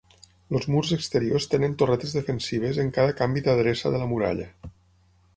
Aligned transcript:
Els 0.59 0.63
murs 0.75 0.93
exteriors 0.95 1.45
tenen 1.51 1.75
torretes 1.81 2.15
defensives 2.19 2.79
en 2.85 2.89
cada 2.95 3.13
canvi 3.19 3.43
d'adreça 3.49 3.93
de 3.97 4.01
la 4.05 4.09
muralla. 4.15 4.49